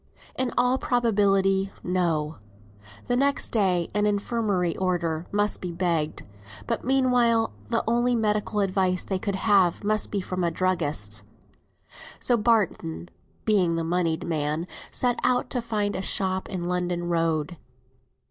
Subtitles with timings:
[0.35, 2.37] In all probability, no;
[3.05, 6.23] the next day an infirmary order might be begged,
[6.65, 11.21] but meanwhile the only medical advice they could have must be from a druggist's.
[12.19, 13.09] So Barton
[13.45, 17.57] (being the moneyed man) set out to find a shop in London Road.